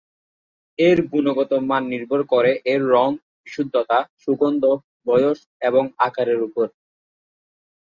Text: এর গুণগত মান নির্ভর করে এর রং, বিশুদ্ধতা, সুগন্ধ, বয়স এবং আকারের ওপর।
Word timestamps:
এর 0.79 0.97
গুণগত 1.07 1.51
মান 1.69 1.83
নির্ভর 1.87 2.21
করে 2.23 2.51
এর 2.65 2.81
রং, 2.85 3.09
বিশুদ্ধতা, 3.43 3.97
সুগন্ধ, 4.17 4.63
বয়স 5.05 5.39
এবং 5.61 5.83
আকারের 5.97 6.39
ওপর। 6.41 6.67